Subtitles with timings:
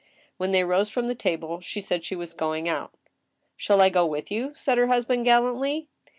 [0.37, 2.95] When they rose from the table, she said she was going out"
[3.55, 5.89] Shall I go with you?" said her husband, gallantly.